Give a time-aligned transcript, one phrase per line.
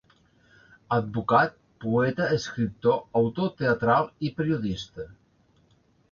[0.95, 1.51] Advocat,
[1.83, 5.07] poeta, escriptor, autor teatral i periodista.